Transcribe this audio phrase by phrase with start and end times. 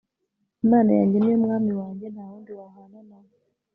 [0.63, 3.35] imana yanjye ni yo mwami wanjye ntawundi wahana nawe